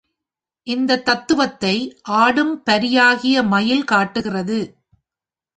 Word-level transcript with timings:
இந்தத் 0.67 1.05
தத்துவத்தை 1.05 1.75
ஆடும் 2.01 2.63
பரியாகிய 2.63 3.43
மயில் 3.43 3.83
காட்டுகிறது. 3.83 4.59